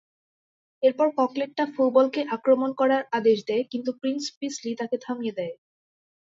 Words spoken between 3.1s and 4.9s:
আদেশ দেয়, কিন্তু প্রিন্স পিসলি